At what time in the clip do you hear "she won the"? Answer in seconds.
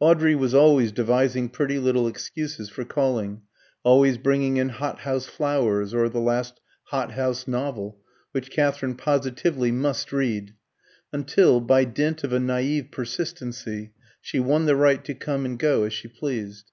14.22-14.76